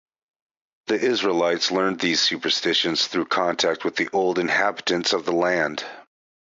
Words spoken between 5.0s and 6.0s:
of the land.